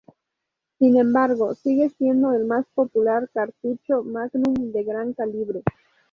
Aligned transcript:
Sin 0.79 0.97
embargo, 0.97 1.53
sigue 1.53 1.91
siendo 1.91 2.33
el 2.33 2.45
más 2.45 2.65
popular 2.73 3.29
cartucho 3.35 4.01
Magnum 4.01 4.71
de 4.71 4.83
gran 4.83 5.13
calibre. 5.13 5.61